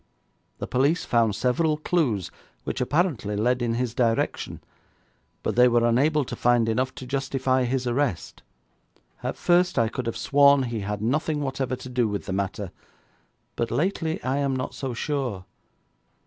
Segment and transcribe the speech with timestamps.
[0.57, 2.31] The police found several clues
[2.63, 4.63] which apparently led in his direction,
[5.43, 8.41] but they were unable to find enough to justify his arrest.
[9.21, 12.71] At first I could have sworn he had nothing whatever to do with the matter,
[13.55, 15.45] but lately I am not so sure.